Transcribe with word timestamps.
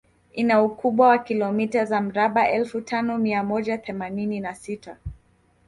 Ina 0.33 0.63
ukubwa 0.63 1.07
wa 1.07 1.17
kilomita 1.19 1.85
za 1.85 2.01
mraba 2.01 2.49
elfu 2.51 2.81
tano 2.81 3.17
mia 3.17 3.43
moja 3.43 3.77
themanini 3.77 4.39
na 4.39 4.55
sita 4.55 4.97